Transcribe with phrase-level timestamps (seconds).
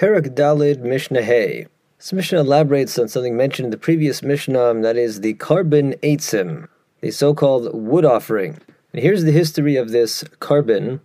[0.00, 1.20] Perak Dalid Mishnah.
[1.20, 6.68] This Mishnah elaborates on something mentioned in the previous Mishnah, that is the korban eitzim,
[7.02, 8.58] the so-called wood offering.
[8.94, 11.00] And here's the history of this korban.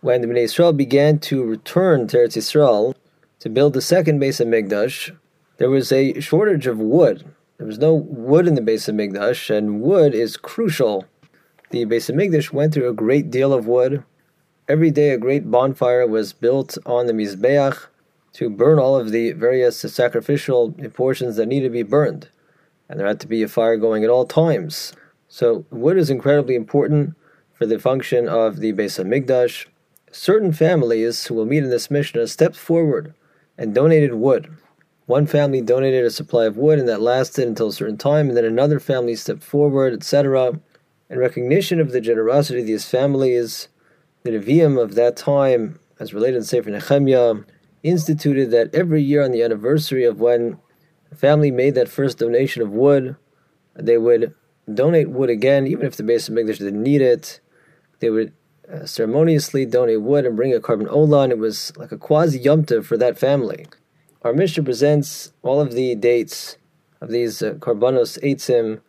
[0.00, 2.94] When the Bnei Israel began to return to Eretz Yisrael
[3.40, 5.16] to build the second Beis Hamikdash,
[5.56, 7.24] there was a shortage of wood.
[7.58, 11.04] There was no wood in the Beis Hamikdash, and wood is crucial.
[11.70, 14.04] The Beis Hamikdash went through a great deal of wood.
[14.68, 17.86] Every day, a great bonfire was built on the Mizbeach
[18.36, 22.28] to burn all of the various sacrificial portions that need to be burned.
[22.86, 24.92] And there had to be a fire going at all times.
[25.26, 27.14] So wood is incredibly important
[27.54, 29.64] for the function of the Beis Hamikdash.
[30.12, 33.14] Certain families who will meet in this Mishnah stepped forward
[33.56, 34.54] and donated wood.
[35.06, 38.36] One family donated a supply of wood and that lasted until a certain time, and
[38.36, 40.60] then another family stepped forward, etc.
[41.08, 43.68] In recognition of the generosity of these families,
[44.24, 47.36] the Nevi'im of that time, as related in Sefer Nehemiah,
[47.86, 50.58] instituted that every year on the anniversary of when
[51.10, 53.16] a family made that first donation of wood,
[53.74, 54.34] they would
[54.72, 57.40] donate wood again, even if the Beis Hamikdash didn't need it.
[58.00, 58.32] They would
[58.72, 62.42] uh, ceremoniously donate wood and bring a korban ola, and it was like a quasi
[62.42, 63.66] yomtiv for that family.
[64.22, 66.58] Our Mishnah presents all of the dates
[67.00, 68.80] of these uh, eitzim,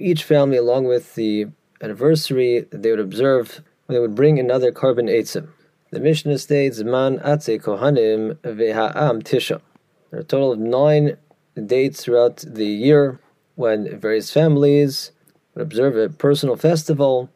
[0.00, 1.48] each family along with the
[1.82, 5.48] anniversary that they would observe they would bring another korban eitzim.
[5.90, 9.62] The Mishnah states, Man Atze Kohanim Veha'am Tisha.
[10.10, 11.16] There are a total of nine
[11.64, 13.20] dates throughout the year
[13.54, 15.12] when various families
[15.54, 17.30] would observe a personal festival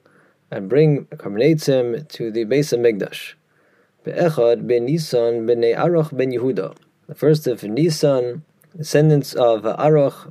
[0.50, 3.32] and bring korban eitzim to the Beis Hamikdash.
[4.04, 6.76] Be'echad ben Nisan ben Aroch ben Yehuda.
[7.06, 8.44] The first of Nisan,
[8.76, 10.30] descendants of Aroch,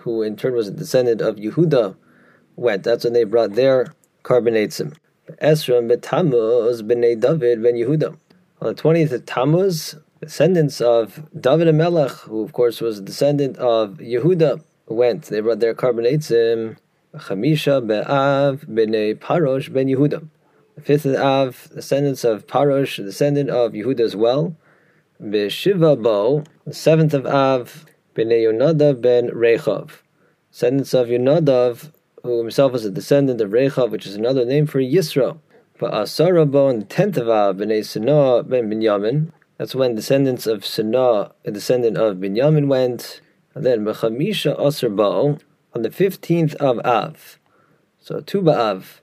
[0.00, 1.96] who in turn was a descendant of Yehuda,
[2.54, 2.82] went.
[2.82, 4.94] That's when they brought their korban eitzim.
[5.40, 8.16] Esra ben Tammuz b'nei David ben Yehuda.
[8.60, 13.02] On the 20th of Tammuz, descendants of David and Melech, who of course was a
[13.02, 15.24] descendant of Yehuda, went.
[15.26, 16.76] They brought their korban eitzim
[17.14, 20.26] Chamisha be'av b'nei Parosh ben Yehuda.
[20.74, 24.56] The fifth of Av, descendants of Parosh, descendant of Yehuda as well.
[25.20, 27.86] Be'shiva bo, the seventh of Av,
[28.16, 29.90] b'nei Yonadav ben Rechav.
[30.50, 31.92] Descendants of Yonadav,
[32.22, 35.38] who himself was a descendant of Rechav, which is another name for Yisro.
[35.78, 39.32] But Asarabo on the tenth of Av, Bnei Sinah ben Binyamin.
[39.58, 43.20] That's when descendants of Sinah, a descendant of Binyamin, went.
[43.54, 45.40] And then Bechamisha Asarbo
[45.74, 47.38] on the fifteenth of Av.
[47.98, 49.02] So Tu Av.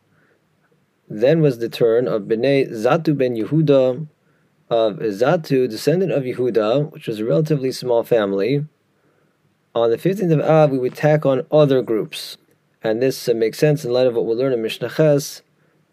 [1.09, 4.07] Then was the turn of Bnei Zatu ben Yehuda,
[4.69, 8.66] of Zatu, descendant of Yehuda, which was a relatively small family.
[9.74, 12.38] On the 15th of Av, we would tack on other groups.
[12.84, 15.41] And this uh, makes sense in light of what we'll learn in Mishnah Ches,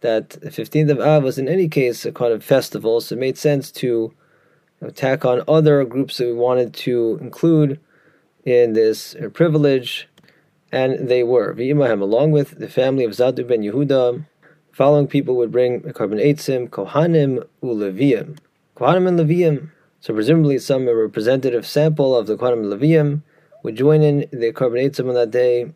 [0.00, 3.18] that the 15th of Av was in any case a kind of festival, so it
[3.18, 4.14] made sense to
[4.80, 7.80] know, tack on other groups that we wanted to include
[8.44, 10.08] in this uh, privilege,
[10.70, 11.54] and they were.
[11.54, 14.24] V'imahem, along with the family of Zadu ben Yehuda,
[14.72, 18.38] following people would bring the korban eitzim, Kohanim, Uleviim.
[18.76, 19.70] Kohanim and Leviim.
[20.00, 23.22] So presumably some representative sample of the Kohanim and Leviim,
[23.62, 25.72] would join in the korban eitzim on that day.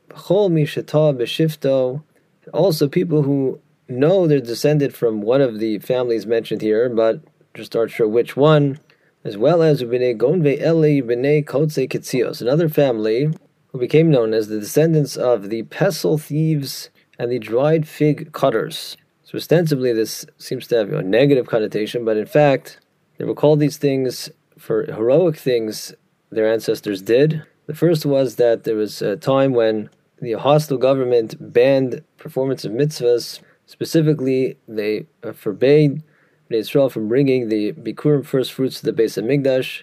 [2.52, 7.20] Also, people who know they're descended from one of the families mentioned here, but
[7.54, 8.78] just aren't sure which one,
[9.24, 13.32] as well as Bnei Gonve Eli Bnei Kotze Ketzios, another family
[13.68, 18.96] who became known as the descendants of the pestle thieves and the dried fig cutters.
[19.24, 22.80] So ostensibly, this seems to have a negative connotation, but in fact,
[23.18, 25.94] they were called these things for heroic things
[26.30, 31.36] their ancestors did, the first was that there was a time when the hostile government
[31.52, 33.38] banned performance of mitzvahs.
[33.64, 36.02] Specifically, they uh, forbade
[36.48, 39.82] Israel from bringing the Bikurim first fruits to the Beis Hamikdash,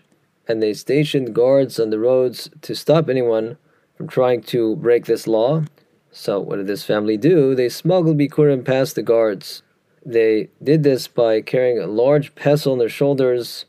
[0.50, 3.58] and they stationed guards on the roads to stop anyone
[3.96, 5.64] from trying to break this law.
[6.12, 7.56] So, what did this family do?
[7.56, 9.64] They smuggled Bikurim past the guards.
[10.06, 13.64] They did this by carrying a large pestle on their shoulders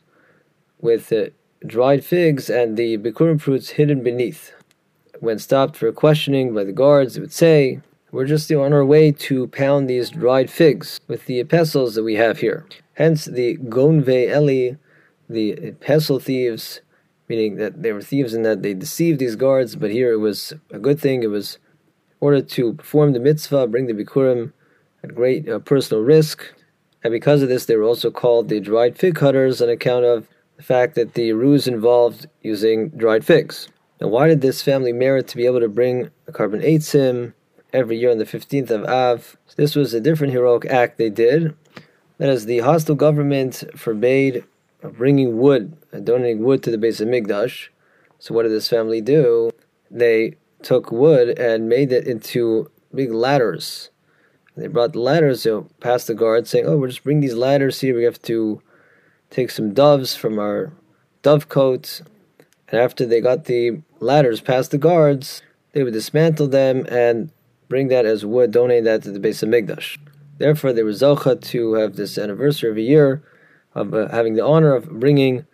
[0.80, 1.26] with uh,
[1.66, 4.52] dried figs and the bikurim fruits hidden beneath.
[5.20, 7.80] When stopped for questioning by the guards, it would say,
[8.12, 12.14] We're just on our way to pound these dried figs with the pestles that we
[12.14, 12.66] have here.
[12.94, 14.76] Hence the Gonve Eli,
[15.28, 16.80] the pestle thieves,
[17.28, 20.54] meaning that they were thieves in that they deceived these guards, but here it was
[20.70, 21.22] a good thing.
[21.22, 24.52] It was in order to perform the mitzvah, bring the bikurim
[25.02, 26.54] at great uh, personal risk.
[27.02, 30.28] And because of this, they were also called the dried fig cutters on account of
[30.58, 33.68] the fact that the ruse involved using dried figs.
[34.00, 37.32] Now, why did this family merit to be able to bring a korban eitzim
[37.72, 39.36] every year on the 15th of Av?
[39.46, 41.56] So this was a different heroic act they did.
[42.18, 44.44] That is, the hostile government forbade
[44.82, 47.68] bringing wood and donating wood to the Beis Hamikdash.
[48.18, 49.50] So what did this family do?
[49.90, 53.90] They took wood and made it into big ladders.
[54.56, 57.80] They brought the ladders so past the guards, saying, "Oh, we'll just bring these ladders
[57.80, 57.94] here.
[57.94, 58.60] We have to
[59.30, 60.72] take some doves from our
[61.22, 62.02] dove coats."
[62.70, 65.42] And after they got the ladders past the guards,
[65.72, 67.30] they would dismantle them and
[67.68, 69.98] bring that as wood, donate that to the Beis Hamikdash.
[70.38, 73.22] Therefore, they were zocha to have this anniversary of a year
[73.74, 75.46] of uh, having the honor of bringing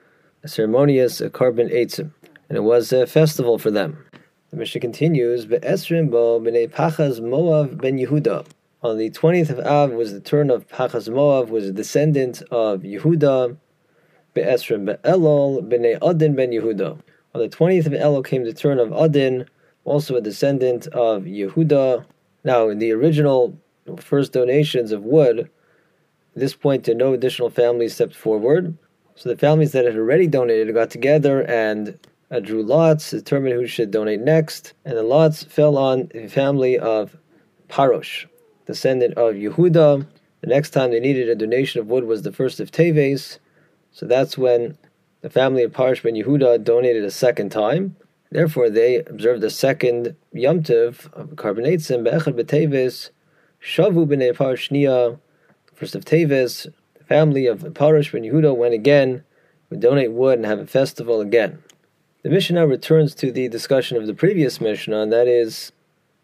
[0.42, 2.10] a ceremonious a korban eitzim,
[2.48, 4.04] and it was a festival for them.
[4.50, 8.46] The Mishnah continues, "Be'esrim bo b'nei Pachas Moav ben Yehuda."
[8.82, 12.82] On the twentieth of Av was the turn of Pachas Moav, was a descendant of
[12.82, 13.56] Yehuda.
[14.34, 17.00] Be'esrim be'elol b'nei Adin ben Yehuda.
[17.34, 19.46] On the twentieth of Elul came the turn of Adin,
[19.84, 22.04] also a descendant of Yehuda.
[22.44, 23.58] Now, in the original
[23.98, 25.48] first donations of wood, at
[26.34, 28.76] this point, to no additional families stepped forward.
[29.14, 31.98] So the families that had already donated got together and
[32.42, 37.16] drew lots, determined who should donate next, and the lots fell on the family of
[37.68, 38.26] Parosh,
[38.66, 40.06] descendant of Yehuda.
[40.40, 43.38] The next time they needed a donation of wood was the first of Teves,
[43.94, 44.76] so that's when
[45.22, 47.96] the family of Parosh ben Yehuda donated a second time.
[48.30, 53.10] Therefore, they observed the second Yom Tiv of korban eitzim Be'echad B'Teves
[53.62, 55.18] Shavu B'nei Parashnia,
[55.74, 59.22] first of Teves, the family of Parash ben Yehuda went again,
[59.70, 61.62] would donate wood and have a festival again.
[62.22, 65.70] The Mishnah returns to the discussion of the previous Mishnah, and that is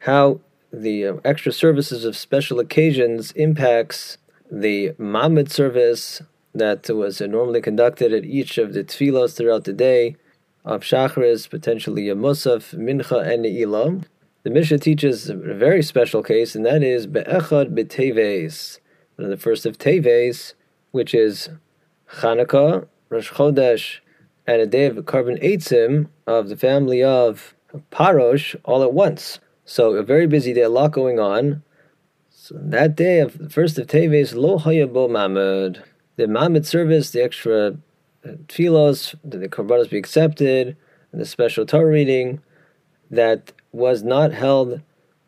[0.00, 0.40] how
[0.73, 4.19] the uh, extra services of special occasions impacts
[4.50, 6.20] the Ma'amad service
[6.55, 10.17] that was normally conducted at each of the tefillos throughout the day,
[10.64, 14.05] of Shachris, potentially a Musaf, Mincha, and Ne'ilah.
[14.43, 18.79] The Mishnah teaches a very special case, and that is Be'echad B'Teves,
[19.17, 20.55] the first of Teves,
[20.93, 21.50] which is
[22.17, 24.00] Chanukah, Rosh Chodesh,
[24.47, 27.55] and a day of korban eitzim of the family of
[27.93, 29.41] Parosh all at once.
[29.64, 31.62] So a very busy day, a lot going on.
[32.31, 35.82] So that day of the first of Teves, Lo Hayabo Ma'amad,
[36.16, 37.76] the Ma'amad service, the extra
[38.24, 40.76] uh, tefillos, that the korbanos be accepted,
[41.12, 42.40] and the special Torah reading
[43.10, 44.80] that was not held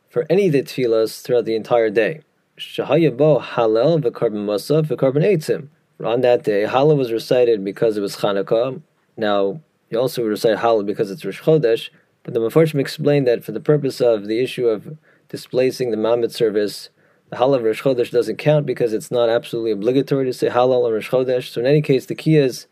[0.08, 2.20] for any of the tefillos throughout the entire day.
[2.58, 5.68] Shahayabo Halel v'Korban Musaf v'Korban Eitzim.
[6.04, 8.82] On that day, Hallel was recited because it was Chanukah.
[9.16, 11.90] Now, you also recite Hallel because it's Rosh Chodesh,
[12.24, 14.96] but the Mefarshim explained that for the purpose of the issue of
[15.28, 16.90] displacing the Ma'amad service,
[17.32, 20.84] the Hallel of Rosh Chodesh doesn't count because it's not absolutely obligatory to say Hallel
[20.84, 21.50] on Rosh Chodesh.
[21.50, 22.66] So in any case, the key is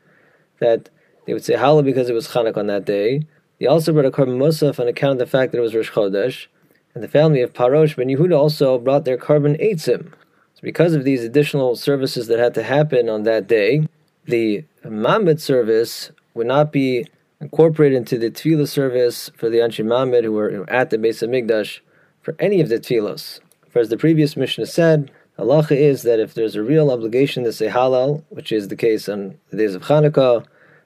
[0.58, 0.90] that
[1.24, 3.26] they would say Hallel because it was Chanukah on that day.
[3.58, 5.90] They also brought a Korban Musaf on account of the fact that it was Rosh
[5.90, 6.48] Chodesh,
[6.94, 10.12] and the family of Parosh ben Yehuda also brought their korban eitzim.
[10.54, 13.88] So because of these additional services that had to happen on that day,
[14.26, 17.06] the Ma'amad service would not be
[17.40, 21.80] incorporated into the Tefillah service for the Anshi Ma'amad who were at the Beis Hamikdash
[22.20, 23.40] for any of the Tefillos.
[23.70, 27.52] For as the previous Mishnah said, halacha is that if there's a real obligation to
[27.52, 30.44] say Hallel, which is the case on the days of Hanukkah,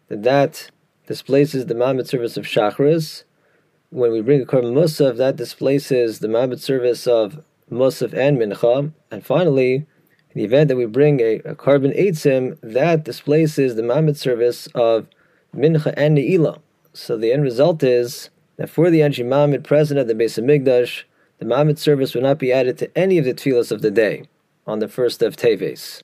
[0.09, 0.71] then that
[1.07, 3.25] displaces the Ma'amad service of Shachris.
[3.89, 8.93] When we bring a Korban Musaf, that displaces the Ma'amad service of Musaf and Mincha.
[9.11, 9.87] And finally, in
[10.35, 15.09] the event that we bring a, a korban Eitzim, that displaces the Ma'amad service of
[15.57, 16.61] Mincha and Ne'ilah.
[16.93, 21.05] So the end result is that for the Anshi Ma'amad present at the Beis Hamikdash,
[21.39, 24.29] the Ma'amad service will not be added to any of the tefillas of the day
[24.67, 26.01] on the first of Teves.